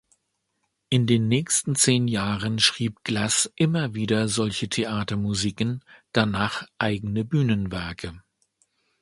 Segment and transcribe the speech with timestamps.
[0.89, 8.19] In den nächsten zehn Jahren schrieb Glass immer wieder solche Theatermusiken, danach eigene Bühnenwerke.